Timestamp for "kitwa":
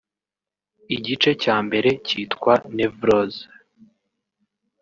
2.05-2.53